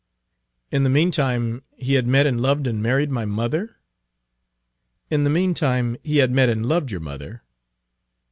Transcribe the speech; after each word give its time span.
"In 0.71 0.81
the 0.83 0.89
mean 0.89 1.11
time 1.11 1.61
he 1.77 1.93
had 1.93 2.07
met 2.07 2.25
and 2.25 2.41
loved 2.41 2.65
and 2.65 2.81
married 2.81 3.11
my 3.11 3.23
mother?" 3.23 3.75
"In 5.11 5.23
the 5.25 5.29
mean 5.29 5.53
time 5.53 5.95
he 6.03 6.17
had 6.17 6.31
met 6.31 6.49
and 6.49 6.65
loved 6.67 6.89
your 6.89 7.01
mother." 7.01 7.43